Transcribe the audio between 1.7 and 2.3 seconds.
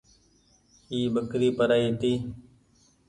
هيتي۔